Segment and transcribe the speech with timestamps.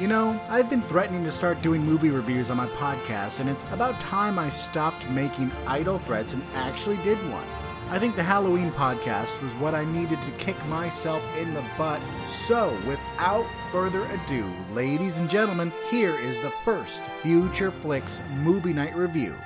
[0.00, 3.62] You know, I've been threatening to start doing movie reviews on my podcast, and it's
[3.70, 7.46] about time I stopped making idle threats and actually did one.
[7.88, 12.00] I think the Halloween podcast was what I needed to kick myself in the butt.
[12.26, 18.96] So, without further ado, ladies and gentlemen, here is the first Future Flicks movie night
[18.96, 19.36] review.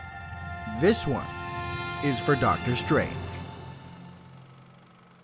[0.80, 1.26] This one
[2.02, 3.25] is for Doctor Strange.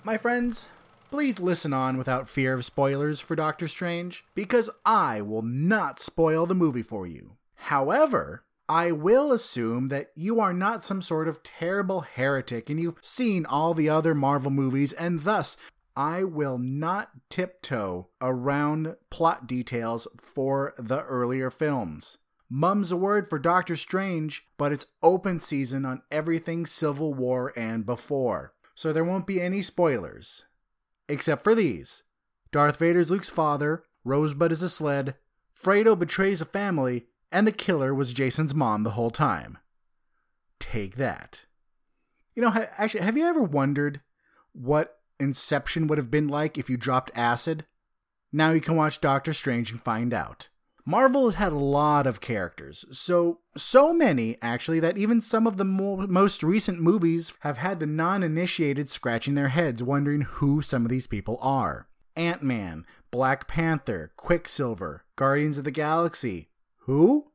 [0.04, 0.68] My friends,
[1.12, 6.44] please listen on without fear of spoilers for Doctor Strange, because I will not spoil
[6.44, 7.36] the movie for you.
[7.54, 12.98] However, I will assume that you are not some sort of terrible heretic and you've
[13.00, 15.56] seen all the other Marvel movies, and thus
[15.96, 22.18] I will not tiptoe around plot details for the earlier films.
[22.50, 27.86] Mum's a word for Doctor Strange, but it's open season on everything Civil War and
[27.86, 28.52] before.
[28.82, 30.44] So there won't be any spoilers
[31.08, 32.02] except for these
[32.50, 35.14] Darth Vader's Luke's father, Rosebud is a sled,
[35.56, 39.58] Fredo betrays a family, and the killer was Jason's mom the whole time.
[40.58, 41.44] Take that.
[42.34, 44.00] You know, actually, have you ever wondered
[44.50, 47.66] what Inception would have been like if you dropped acid?
[48.32, 50.48] Now you can watch Doctor Strange and find out.
[50.84, 55.56] Marvel has had a lot of characters, so so many actually that even some of
[55.56, 60.84] the mo- most recent movies have had the non-initiated scratching their heads wondering who some
[60.84, 61.86] of these people are.
[62.16, 66.48] Ant-Man, Black Panther, Quicksilver, Guardians of the Galaxy.
[66.80, 67.30] Who?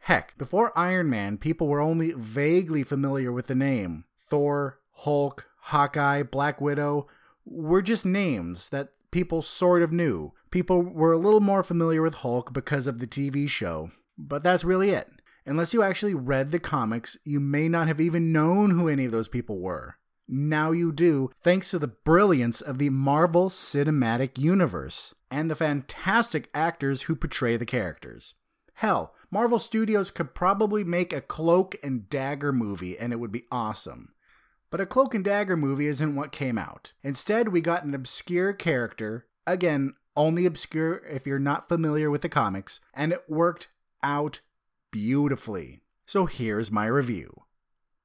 [0.00, 4.04] Heck, before Iron Man, people were only vaguely familiar with the name.
[4.28, 7.06] Thor, Hulk, Hawkeye, Black Widow
[7.44, 10.32] were just names that people sort of knew.
[10.50, 14.64] People were a little more familiar with Hulk because of the TV show, but that's
[14.64, 15.08] really it.
[15.46, 19.12] Unless you actually read the comics, you may not have even known who any of
[19.12, 19.96] those people were.
[20.28, 26.50] Now you do, thanks to the brilliance of the Marvel Cinematic Universe and the fantastic
[26.52, 28.34] actors who portray the characters.
[28.74, 33.46] Hell, Marvel Studios could probably make a Cloak and Dagger movie and it would be
[33.50, 34.12] awesome.
[34.70, 36.92] But a Cloak and Dagger movie isn't what came out.
[37.02, 42.28] Instead, we got an obscure character, again, only obscure if you're not familiar with the
[42.28, 43.68] comics, and it worked
[44.02, 44.40] out
[44.90, 45.80] beautifully.
[46.06, 47.44] So here's my review.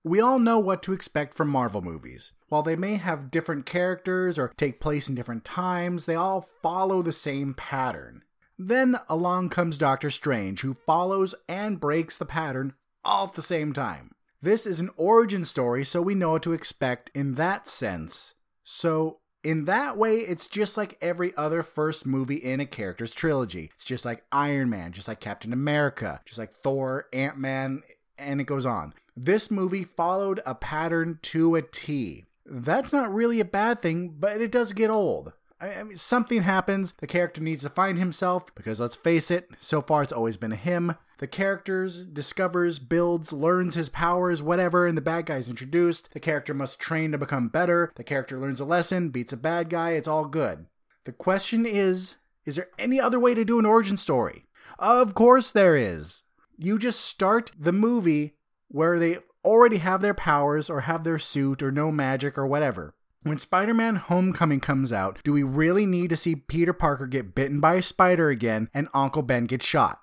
[0.06, 2.34] We all know what to expect from Marvel movies.
[2.50, 7.02] While they may have different characters or take place in different times, they all follow
[7.02, 8.24] the same pattern.
[8.60, 12.74] Then along comes Doctor Strange, who follows and breaks the pattern
[13.04, 14.12] all at the same time.
[14.44, 18.34] This is an origin story, so we know what to expect in that sense.
[18.66, 23.72] So, in that way, it's just like every other first movie in a character's trilogy.
[23.74, 27.84] It's just like Iron Man, just like Captain America, just like Thor, Ant Man,
[28.18, 28.94] and it goes on.
[29.16, 32.26] This movie followed a pattern to a T.
[32.46, 35.32] That's not really a bad thing, but it does get old.
[35.64, 39.82] I mean, something happens, the character needs to find himself, because let's face it, so
[39.82, 40.96] far it's always been a him.
[41.20, 46.12] The characters discovers, builds, learns his powers, whatever, and the bad guy's introduced.
[46.12, 47.94] The character must train to become better.
[47.96, 50.66] The character learns a lesson, beats a bad guy, it's all good.
[51.06, 52.16] The question is
[52.46, 54.46] is there any other way to do an origin story?
[54.78, 56.24] Of course there is.
[56.58, 58.36] You just start the movie
[58.68, 62.96] where they already have their powers or have their suit or no magic or whatever.
[63.24, 67.34] When Spider Man Homecoming comes out, do we really need to see Peter Parker get
[67.34, 70.00] bitten by a spider again and Uncle Ben get shot?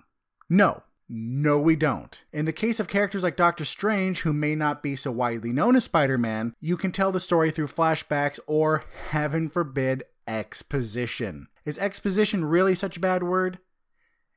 [0.49, 0.81] No.
[1.07, 2.23] No, we don't.
[2.33, 5.75] In the case of characters like Doctor Strange, who may not be so widely known
[5.75, 11.47] as Spider Man, you can tell the story through flashbacks or, heaven forbid, exposition.
[11.63, 13.59] Is exposition really such a bad word?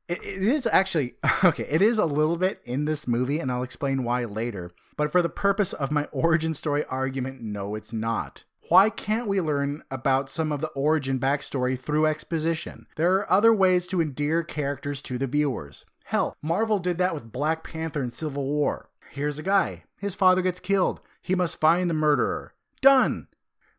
[0.09, 1.15] It, it is actually,
[1.45, 4.73] okay, it is a little bit in this movie, and I'll explain why later.
[4.99, 8.45] But for the purpose of my origin story argument, no, it's not.
[8.69, 12.87] Why can't we learn about some of the origin backstory through exposition?
[12.97, 15.85] There are other ways to endear characters to the viewers.
[16.05, 18.89] Hell, Marvel did that with Black Panther in Civil War.
[19.11, 19.85] Here's a guy.
[19.99, 21.03] His father gets killed.
[21.21, 22.55] He must find the murderer.
[22.81, 23.29] Done!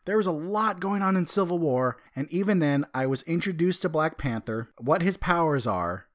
[0.06, 3.82] There was a lot going on in Civil War, and even then, I was introduced
[3.82, 6.06] to Black Panther, what his powers are,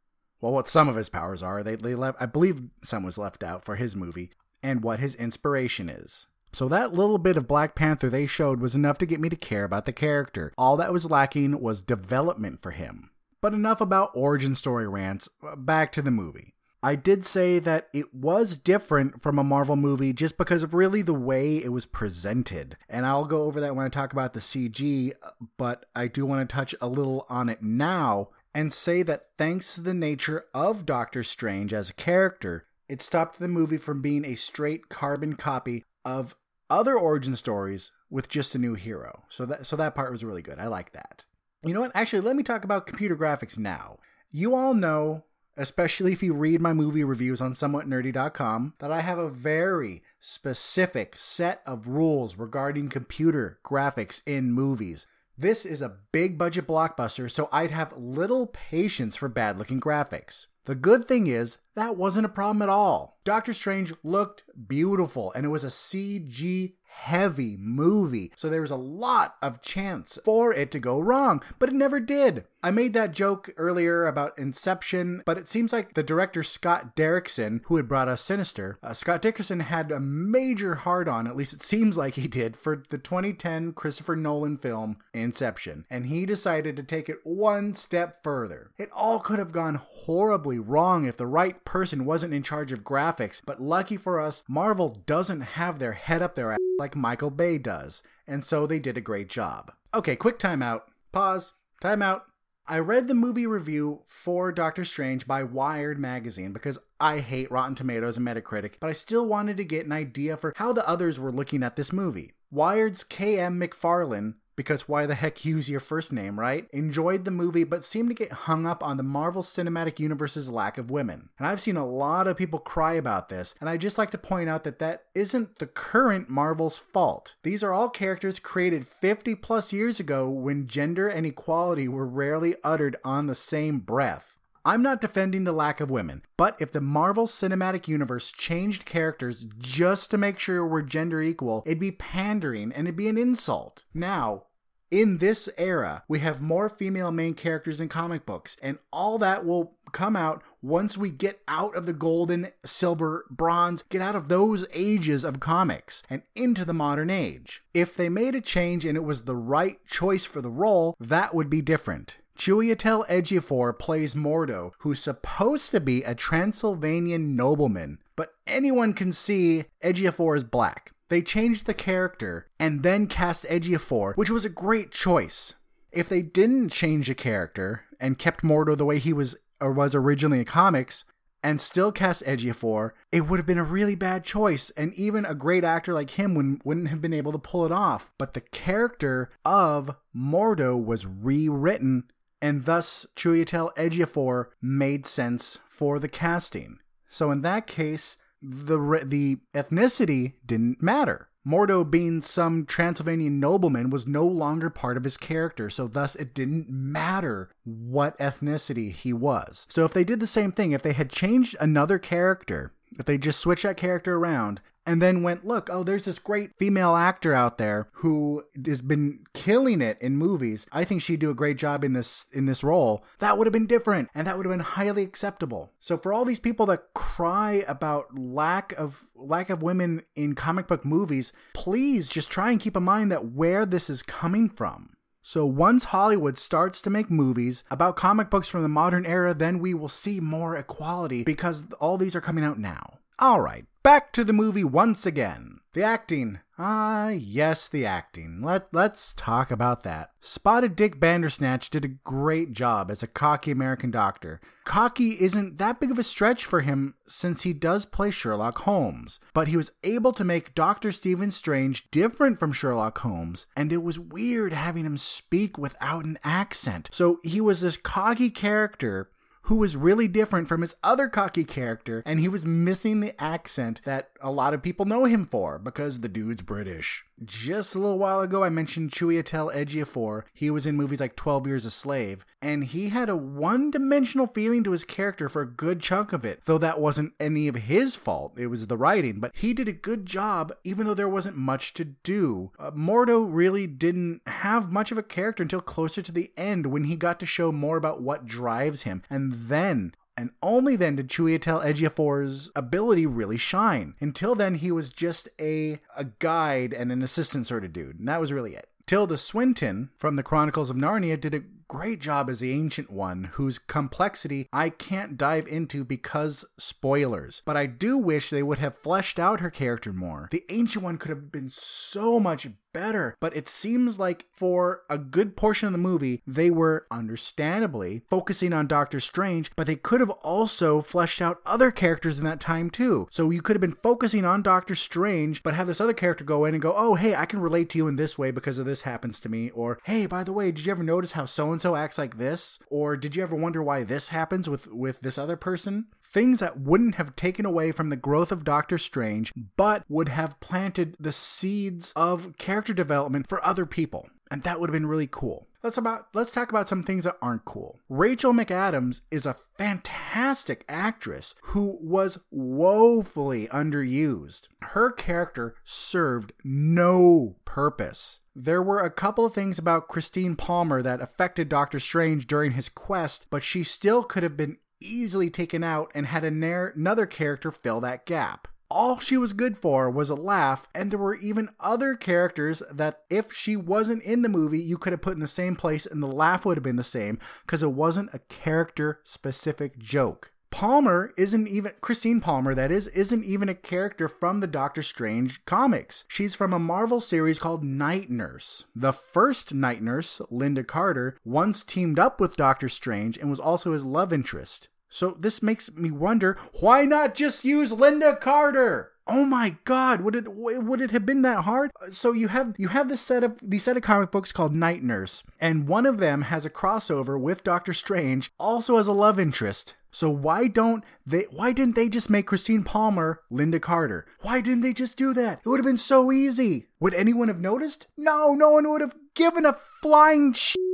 [0.40, 1.64] well, what some of his powers are.
[1.64, 4.30] They, they left, I believe some was left out for his movie,
[4.62, 6.28] and what his inspiration is.
[6.52, 9.36] So that little bit of Black Panther they showed was enough to get me to
[9.36, 10.52] care about the character.
[10.58, 13.10] All that was lacking was development for him.
[13.40, 16.54] But enough about origin story rants, uh, back to the movie.
[16.82, 21.02] I did say that it was different from a Marvel movie just because of really
[21.02, 22.76] the way it was presented.
[22.88, 25.12] And I'll go over that when I talk about the CG,
[25.58, 29.74] but I do want to touch a little on it now and say that thanks
[29.74, 34.24] to the nature of Doctor Strange as a character, it stopped the movie from being
[34.24, 36.34] a straight carbon copy of
[36.70, 39.24] other origin stories with just a new hero.
[39.28, 40.58] So that so that part was really good.
[40.58, 41.26] I like that.
[41.62, 41.92] You know what?
[41.94, 43.98] Actually, let me talk about computer graphics now.
[44.30, 45.24] You all know,
[45.56, 51.16] especially if you read my movie reviews on somewhatnerdy.com, that I have a very specific
[51.18, 55.06] set of rules regarding computer graphics in movies.
[55.40, 60.48] This is a big budget blockbuster, so I'd have little patience for bad looking graphics.
[60.66, 63.18] The good thing is, that wasn't a problem at all.
[63.24, 68.76] Doctor Strange looked beautiful, and it was a CG heavy movie, so there was a
[68.76, 72.44] lot of chance for it to go wrong, but it never did.
[72.62, 77.62] I made that joke earlier about Inception, but it seems like the director Scott Derrickson,
[77.64, 81.54] who had brought us Sinister, uh, Scott Derrickson had a major hard on, at least
[81.54, 86.76] it seems like he did, for the 2010 Christopher Nolan film Inception, and he decided
[86.76, 88.72] to take it one step further.
[88.76, 92.84] It all could have gone horribly wrong if the right person wasn't in charge of
[92.84, 97.30] graphics, but lucky for us, Marvel doesn't have their head up their ass like Michael
[97.30, 99.72] Bay does, and so they did a great job.
[99.94, 100.82] Okay, quick timeout.
[101.10, 101.54] Pause.
[101.82, 102.22] Timeout.
[102.66, 107.74] I read the movie review for Doctor Strange by Wired magazine because I hate Rotten
[107.74, 111.18] Tomatoes and Metacritic, but I still wanted to get an idea for how the others
[111.18, 112.34] were looking at this movie.
[112.50, 113.60] Wired's K.M.
[113.60, 116.68] McFarland because why the heck use your first name, right?
[116.70, 120.76] Enjoyed the movie, but seemed to get hung up on the Marvel Cinematic Universe's lack
[120.76, 121.30] of women.
[121.38, 124.18] And I've seen a lot of people cry about this, and I'd just like to
[124.18, 127.36] point out that that isn't the current Marvel's fault.
[127.42, 132.54] These are all characters created 50 plus years ago when gender and equality were rarely
[132.62, 134.36] uttered on the same breath.
[134.62, 139.46] I'm not defending the lack of women, but if the Marvel Cinematic Universe changed characters
[139.58, 143.84] just to make sure we're gender equal, it'd be pandering and it'd be an insult.
[143.94, 144.44] Now,
[144.90, 149.44] in this era, we have more female main characters in comic books, and all that
[149.44, 154.28] will come out once we get out of the golden, silver, bronze, get out of
[154.28, 157.62] those ages of comics and into the modern age.
[157.74, 161.34] If they made a change and it was the right choice for the role, that
[161.34, 162.16] would be different.
[162.36, 169.64] Chiwetel Ejiofor plays Mordo, who's supposed to be a Transylvanian nobleman, but anyone can see
[169.84, 170.92] Ejiofor is black.
[171.10, 175.54] They changed the character and then cast Ejiofor, which was a great choice.
[175.92, 179.94] If they didn't change a character and kept Mordo the way he was or was
[179.94, 181.04] originally in comics
[181.42, 185.34] and still cast Ejiofor, it would have been a really bad choice, and even a
[185.34, 188.10] great actor like him wouldn't, have been able to pull it off.
[188.16, 192.04] But the character of Mordo was rewritten,
[192.40, 196.78] and thus Chiwetel Ejiofor made sense for the casting.
[197.08, 201.28] So in that case, the the ethnicity didn't matter.
[201.46, 206.34] Mordo being some Transylvanian nobleman was no longer part of his character, so thus it
[206.34, 209.66] didn't matter what ethnicity he was.
[209.70, 213.16] So if they did the same thing, if they had changed another character, if they
[213.16, 217.34] just switched that character around and then went, look, oh, there's this great female actor
[217.34, 220.66] out there who has been killing it in movies.
[220.72, 223.04] I think she'd do a great job in this in this role.
[223.18, 225.72] That would have been different, and that would have been highly acceptable.
[225.78, 230.66] So for all these people that cry about lack of lack of women in comic
[230.66, 234.90] book movies, please just try and keep in mind that where this is coming from.
[235.22, 239.58] So once Hollywood starts to make movies about comic books from the modern era, then
[239.58, 242.98] we will see more equality because all these are coming out now.
[243.18, 245.60] All right, back to the movie once again.
[245.72, 246.40] The acting.
[246.58, 248.42] Ah, yes, the acting.
[248.42, 250.10] Let, let's talk about that.
[250.20, 254.40] Spotted Dick Bandersnatch did a great job as a cocky American doctor.
[254.64, 259.20] Cocky isn't that big of a stretch for him since he does play Sherlock Holmes,
[259.32, 260.92] but he was able to make Dr.
[260.92, 266.18] Stephen Strange different from Sherlock Holmes, and it was weird having him speak without an
[266.24, 266.90] accent.
[266.92, 269.10] So he was this cocky character
[269.50, 273.80] who was really different from his other cocky character, and he was missing the accent
[273.84, 277.04] that a lot of people know him for because the dude's British.
[277.22, 280.22] Just a little while ago, I mentioned Chiwetel Ejiofor.
[280.32, 284.26] He was in movies like 12 Years a Slave, and he had a one dimensional
[284.26, 287.56] feeling to his character for a good chunk of it, though that wasn't any of
[287.56, 288.32] his fault.
[288.38, 291.74] It was the writing, but he did a good job, even though there wasn't much
[291.74, 292.52] to do.
[292.58, 296.84] Uh, Mordo really didn't have much of a character until closer to the end when
[296.84, 301.08] he got to show more about what drives him, and then and only then did
[301.08, 303.94] Chiwetel Ejiofor's ability really shine.
[304.00, 308.06] Until then, he was just a, a guide and an assistant sort of dude, and
[308.06, 308.68] that was really it.
[308.86, 313.30] Tilda Swinton from the Chronicles of Narnia did a great job as the Ancient One,
[313.34, 317.40] whose complexity I can't dive into because spoilers.
[317.46, 320.28] But I do wish they would have fleshed out her character more.
[320.32, 323.16] The Ancient One could have been so much better.
[323.20, 328.52] But it seems like for a good portion of the movie, they were understandably focusing
[328.52, 332.70] on Doctor Strange, but they could have also fleshed out other characters in that time
[332.70, 333.08] too.
[333.10, 336.44] So you could have been focusing on Doctor Strange, but have this other character go
[336.44, 338.66] in and go, oh, hey, I can relate to you in this way because of
[338.66, 339.50] this happens to me.
[339.50, 342.18] Or, hey, by the way, did you ever notice how so and so acts like
[342.18, 342.58] this?
[342.68, 345.86] Or did you ever wonder why this happens with, with this other person?
[346.10, 350.40] things that wouldn't have taken away from the growth of Doctor Strange, but would have
[350.40, 354.10] planted the seeds of character development for other people.
[354.30, 355.48] And that would have been really cool.
[355.62, 357.80] Let's about let's talk about some things that aren't cool.
[357.88, 364.48] Rachel McAdams is a fantastic actress who was woefully underused.
[364.62, 368.20] Her character served no purpose.
[368.36, 372.68] There were a couple of things about Christine Palmer that affected Doctor Strange during his
[372.68, 377.80] quest, but she still could have been easily taken out and had another character fill
[377.80, 378.48] that gap.
[378.70, 383.02] All she was good for was a laugh, and there were even other characters that,
[383.10, 386.00] if she wasn't in the movie, you could have put in the same place and
[386.00, 390.32] the laugh would have been the same because it wasn't a character specific joke.
[390.50, 395.44] Palmer isn't even Christine Palmer that is isn't even a character from the Doctor Strange
[395.44, 396.04] comics.
[396.08, 398.64] She's from a Marvel series called Night Nurse.
[398.74, 403.72] The first Night Nurse, Linda Carter, once teamed up with Doctor Strange and was also
[403.72, 404.68] his love interest.
[404.90, 408.92] So this makes me wonder, why not just use Linda Carter?
[409.06, 410.02] Oh my God!
[410.02, 411.72] Would it would it have been that hard?
[411.80, 414.54] Uh, so you have you have this set of these set of comic books called
[414.54, 418.92] Night Nurse, and one of them has a crossover with Doctor Strange, also as a
[418.92, 419.74] love interest.
[419.90, 424.06] So why don't they why didn't they just make Christine Palmer Linda Carter?
[424.20, 425.40] Why didn't they just do that?
[425.44, 426.66] It would have been so easy.
[426.78, 427.88] Would anyone have noticed?
[427.96, 430.69] No, no one would have given a flying shit.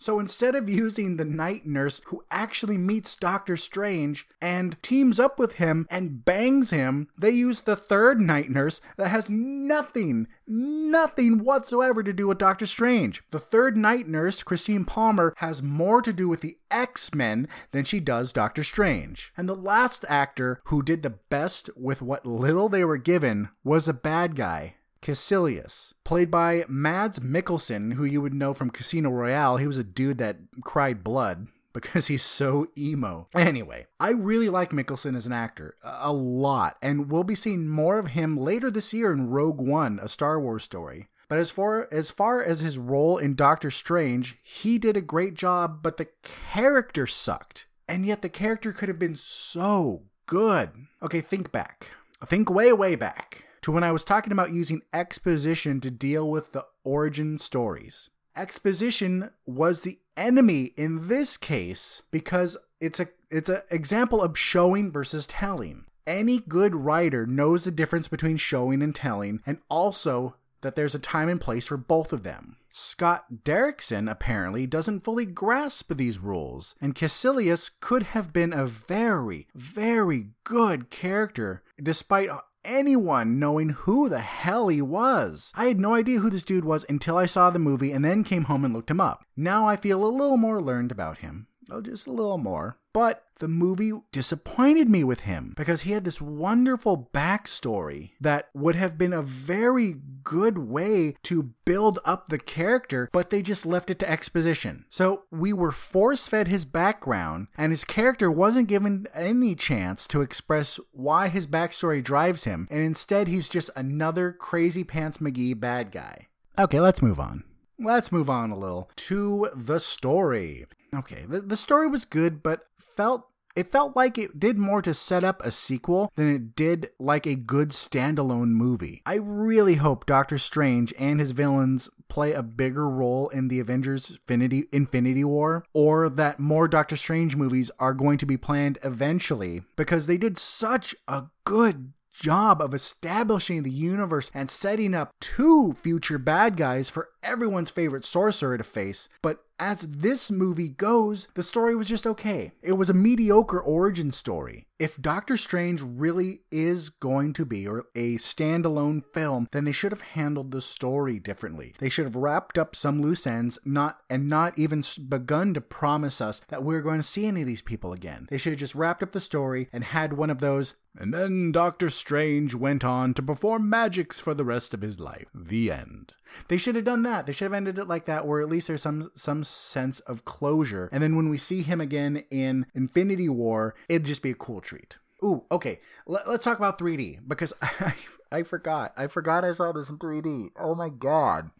[0.00, 5.38] So instead of using the night nurse who actually meets Doctor Strange and teams up
[5.38, 11.44] with him and bangs him, they use the third night nurse that has nothing, nothing
[11.44, 13.22] whatsoever to do with Doctor Strange.
[13.30, 17.84] The third night nurse, Christine Palmer, has more to do with the X Men than
[17.84, 19.34] she does Doctor Strange.
[19.36, 23.86] And the last actor who did the best with what little they were given was
[23.86, 24.76] a bad guy.
[25.02, 29.56] Kaecilius, played by Mads Mikkelsen, who you would know from Casino Royale.
[29.56, 33.28] He was a dude that cried blood because he's so emo.
[33.34, 37.98] Anyway, I really like Mikkelsen as an actor a lot, and we'll be seeing more
[37.98, 41.08] of him later this year in Rogue One, a Star Wars story.
[41.28, 45.34] But as far as far as his role in Doctor Strange, he did a great
[45.34, 47.66] job, but the character sucked.
[47.86, 50.70] And yet the character could have been so good.
[51.02, 51.86] Okay, think back.
[52.26, 56.52] Think way way back to when I was talking about using exposition to deal with
[56.52, 58.10] the origin stories.
[58.36, 64.90] Exposition was the enemy in this case because it's a it's an example of showing
[64.90, 65.84] versus telling.
[66.06, 70.98] Any good writer knows the difference between showing and telling and also that there's a
[70.98, 72.56] time and place for both of them.
[72.70, 79.48] Scott Derrickson apparently doesn't fully grasp these rules, and Kaecilius could have been a very,
[79.54, 82.28] very good character despite
[82.64, 85.52] anyone knowing who the hell he was.
[85.56, 88.24] I had no idea who this dude was until I saw the movie and then
[88.24, 89.24] came home and looked him up.
[89.36, 91.46] Now I feel a little more learned about him.
[91.70, 92.76] Oh, just a little more.
[92.92, 98.74] But the movie disappointed me with him because he had this wonderful backstory that would
[98.74, 103.90] have been a very good way to build up the character, but they just left
[103.90, 104.84] it to exposition.
[104.90, 110.20] So we were force fed his background, and his character wasn't given any chance to
[110.20, 115.92] express why his backstory drives him, and instead he's just another crazy pants McGee bad
[115.92, 116.26] guy.
[116.58, 117.44] Okay, let's move on.
[117.78, 120.66] Let's move on a little to the story.
[120.94, 124.94] Okay, the, the story was good, but felt it felt like it did more to
[124.94, 129.02] set up a sequel than it did like a good standalone movie.
[129.04, 134.10] I really hope Doctor Strange and his villains play a bigger role in the Avengers
[134.10, 139.62] Infinity, Infinity War, or that more Doctor Strange movies are going to be planned eventually,
[139.76, 145.72] because they did such a good job of establishing the universe and setting up two
[145.72, 151.42] future bad guys for everyone's favorite sorcerer to face, but as this movie goes, the
[151.42, 152.52] story was just okay.
[152.62, 154.66] It was a mediocre origin story.
[154.78, 159.92] If Doctor Strange really is going to be or a standalone film, then they should
[159.92, 161.74] have handled the story differently.
[161.78, 166.22] They should have wrapped up some loose ends, not and not even begun to promise
[166.22, 168.26] us that we're going to see any of these people again.
[168.30, 171.52] They should have just wrapped up the story and had one of those and then
[171.52, 175.28] Doctor Strange went on to perform magics for the rest of his life.
[175.32, 176.14] The end.
[176.48, 177.26] They should have done that.
[177.26, 180.24] They should have ended it like that, where at least there's some some sense of
[180.24, 180.88] closure.
[180.92, 184.60] And then when we see him again in Infinity War, it'd just be a cool
[184.60, 184.98] treat.
[185.22, 185.80] Ooh, okay.
[186.06, 187.94] Let, us talk about 3D because I,
[188.32, 188.92] I forgot.
[188.96, 190.50] I forgot I saw this in 3D.
[190.58, 191.50] Oh my god.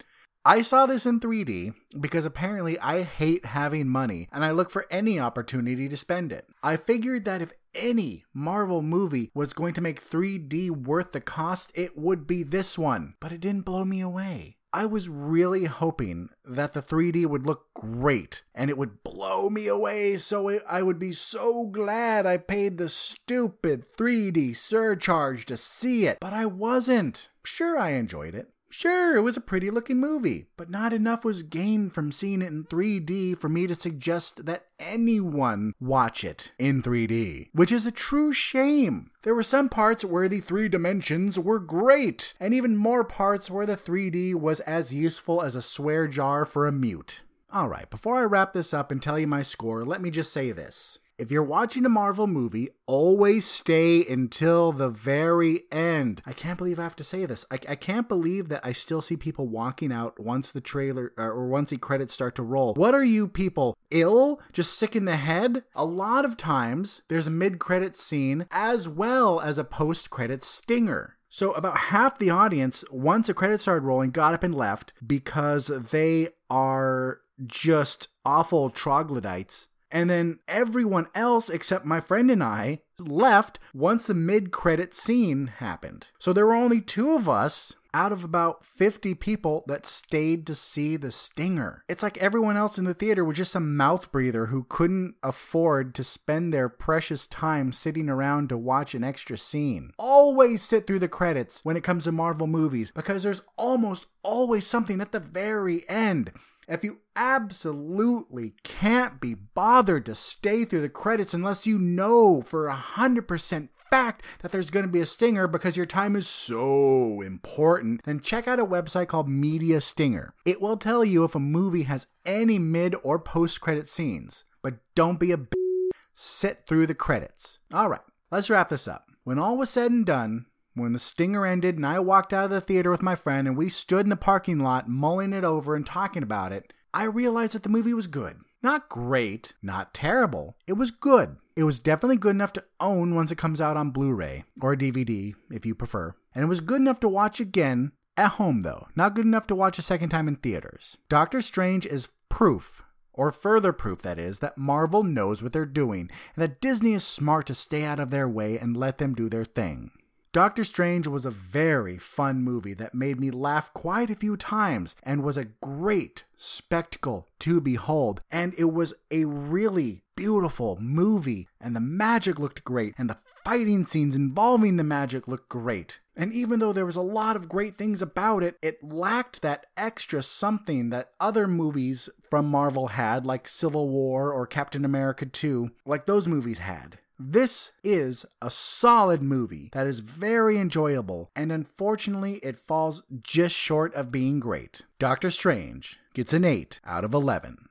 [0.45, 4.87] I saw this in 3D because apparently I hate having money and I look for
[4.91, 6.47] any opportunity to spend it.
[6.63, 11.71] I figured that if any Marvel movie was going to make 3D worth the cost,
[11.75, 13.15] it would be this one.
[13.21, 14.57] But it didn't blow me away.
[14.73, 19.67] I was really hoping that the 3D would look great and it would blow me
[19.67, 26.07] away so I would be so glad I paid the stupid 3D surcharge to see
[26.07, 26.19] it.
[26.21, 27.31] But I wasn't.
[27.45, 28.53] Sure, I enjoyed it.
[28.73, 32.47] Sure, it was a pretty looking movie, but not enough was gained from seeing it
[32.47, 37.91] in 3D for me to suggest that anyone watch it in 3D, which is a
[37.91, 39.11] true shame.
[39.23, 43.67] There were some parts where the three dimensions were great, and even more parts where
[43.67, 47.23] the 3D was as useful as a swear jar for a mute.
[47.53, 50.53] Alright, before I wrap this up and tell you my score, let me just say
[50.53, 56.23] this if you're watching a Marvel movie, always stay until the very end.
[56.25, 57.45] I can't believe I have to say this.
[57.51, 61.25] I, I can't believe that I still see people walking out once the trailer uh,
[61.25, 62.73] or once the credits start to roll.
[62.73, 63.77] What are you people?
[63.91, 64.41] Ill?
[64.55, 65.65] Just sick in the head?
[65.75, 70.43] A lot of times, there's a mid credit scene as well as a post credit
[70.43, 71.19] stinger.
[71.29, 75.67] So, about half the audience, once the credits started rolling, got up and left because
[75.67, 83.59] they are just awful troglodytes and then everyone else except my friend and I left
[83.75, 86.09] once the mid credit scene happened.
[86.19, 90.55] So there were only two of us out of about 50 people that stayed to
[90.55, 91.85] see the stinger.
[91.89, 95.95] It's like everyone else in the theater was just some mouth breather who couldn't afford
[95.97, 99.93] to spend their precious time sitting around to watch an extra scene.
[99.99, 104.67] Always sit through the credits when it comes to Marvel movies because there's almost always
[104.67, 106.33] something at the very end.
[106.71, 112.69] If you absolutely can't be bothered to stay through the credits unless you know for
[112.69, 117.23] a 100% fact that there's going to be a stinger because your time is so
[117.23, 120.33] important, then check out a website called Media Stinger.
[120.47, 124.45] It will tell you if a movie has any mid or post credit scenes.
[124.63, 127.59] But don't be a b- sit through the credits.
[127.75, 128.01] All right,
[128.31, 129.07] let's wrap this up.
[129.25, 130.47] When all was said and done,
[130.81, 133.57] when the stinger ended and I walked out of the theater with my friend and
[133.57, 137.55] we stood in the parking lot mulling it over and talking about it, I realized
[137.55, 138.39] that the movie was good.
[138.63, 140.57] Not great, not terrible.
[140.67, 141.37] It was good.
[141.57, 144.77] It was definitely good enough to own once it comes out on Blu ray or
[144.77, 146.15] DVD, if you prefer.
[146.35, 148.89] And it was good enough to watch again at home, though.
[148.95, 150.99] Not good enough to watch a second time in theaters.
[151.09, 156.11] Doctor Strange is proof or further proof that is, that Marvel knows what they're doing,
[156.35, 159.29] and that Disney is smart to stay out of their way and let them do
[159.29, 159.91] their thing.
[160.33, 164.95] Doctor Strange was a very fun movie that made me laugh quite a few times
[165.03, 168.21] and was a great spectacle to behold.
[168.31, 173.85] And it was a really beautiful movie, and the magic looked great, and the fighting
[173.85, 175.99] scenes involving the magic looked great.
[176.15, 179.67] And even though there was a lot of great things about it, it lacked that
[179.77, 185.73] extra something that other movies from Marvel had, like Civil War or Captain America 2,
[185.85, 187.00] like those movies had.
[187.23, 193.95] This is a solid movie that is very enjoyable, and unfortunately, it falls just short
[193.95, 194.81] of being great.
[194.99, 197.69] Doctor Strange gets an 8 out of 11.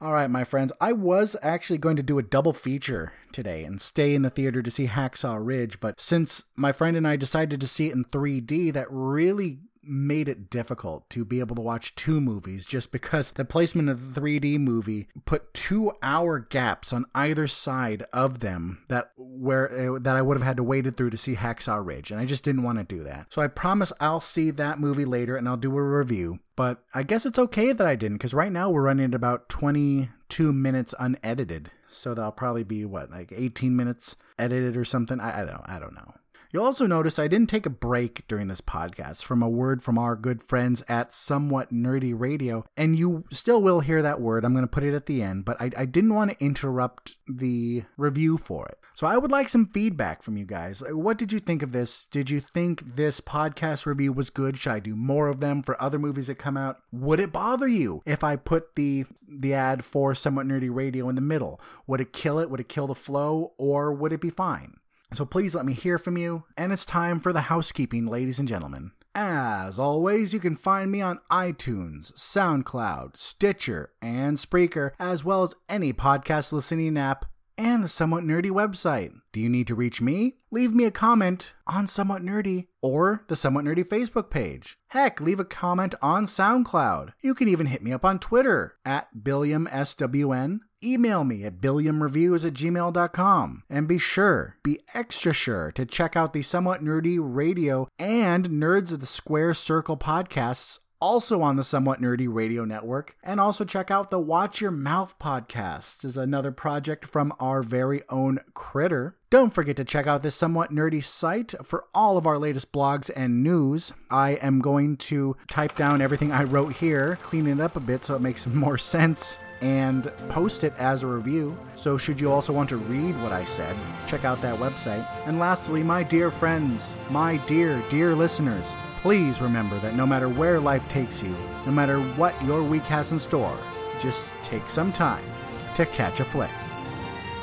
[0.00, 3.80] All right, my friends, I was actually going to do a double feature today and
[3.80, 7.60] stay in the theater to see Hacksaw Ridge, but since my friend and I decided
[7.60, 11.94] to see it in 3D, that really made it difficult to be able to watch
[11.94, 17.06] two movies just because the placement of the 3D movie put two hour gaps on
[17.14, 21.10] either side of them that where uh, that I would have had to wade through
[21.10, 23.26] to see Hacksaw Ridge and I just didn't want to do that.
[23.30, 26.38] So I promise I'll see that movie later and I'll do a review.
[26.54, 29.48] But I guess it's okay that I didn't because right now we're running at about
[29.48, 31.70] 22 minutes unedited.
[31.90, 35.20] So that'll probably be what, like 18 minutes edited or something.
[35.20, 36.14] I, I don't I don't know.
[36.56, 39.98] You'll also notice I didn't take a break during this podcast from a word from
[39.98, 44.42] our good friends at Somewhat Nerdy Radio, and you still will hear that word.
[44.42, 47.18] I'm going to put it at the end, but I, I didn't want to interrupt
[47.28, 48.78] the review for it.
[48.94, 50.82] So I would like some feedback from you guys.
[50.88, 52.06] What did you think of this?
[52.06, 54.56] Did you think this podcast review was good?
[54.56, 56.78] Should I do more of them for other movies that come out?
[56.90, 61.16] Would it bother you if I put the the ad for Somewhat Nerdy Radio in
[61.16, 61.60] the middle?
[61.86, 62.48] Would it kill it?
[62.48, 63.52] Would it kill the flow?
[63.58, 64.78] Or would it be fine?
[65.12, 68.48] So please let me hear from you, and it's time for the housekeeping, ladies and
[68.48, 68.90] gentlemen.
[69.14, 75.54] As always, you can find me on iTunes, SoundCloud, Stitcher, and Spreaker, as well as
[75.68, 77.24] any podcast listening app
[77.56, 79.12] and the Somewhat Nerdy website.
[79.32, 80.36] Do you need to reach me?
[80.50, 84.76] Leave me a comment on Somewhat Nerdy or the Somewhat Nerdy Facebook page.
[84.88, 87.12] Heck, leave a comment on SoundCloud.
[87.22, 92.54] You can even hit me up on Twitter at BilliamSWN email me at billiamreviews at
[92.54, 93.62] gmail.com.
[93.68, 98.92] And be sure, be extra sure to check out the Somewhat Nerdy Radio and Nerds
[98.92, 103.16] of the Square Circle podcasts also on the Somewhat Nerdy Radio Network.
[103.22, 108.02] And also check out the Watch Your Mouth podcast is another project from our very
[108.08, 109.16] own Critter.
[109.36, 113.10] Don't forget to check out this somewhat nerdy site for all of our latest blogs
[113.14, 113.92] and news.
[114.10, 118.02] I am going to type down everything I wrote here, clean it up a bit
[118.02, 121.54] so it makes more sense and post it as a review.
[121.76, 125.06] So, should you also want to read what I said, check out that website.
[125.26, 130.58] And lastly, my dear friends, my dear, dear listeners, please remember that no matter where
[130.58, 133.58] life takes you, no matter what your week has in store,
[134.00, 135.26] just take some time
[135.74, 136.48] to catch a flick.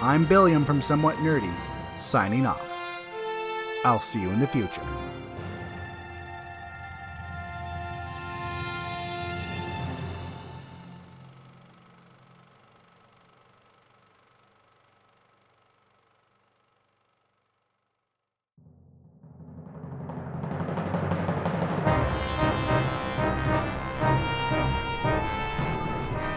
[0.01, 1.53] I'm Billiam from Somewhat Nerdy,
[1.95, 2.61] signing off.
[3.85, 4.81] I'll see you in the future.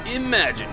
[0.07, 0.73] Imagine